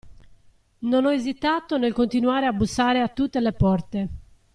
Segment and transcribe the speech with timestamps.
[0.79, 4.09] Non ho esitato nel continuare a bussare a tutte le porte.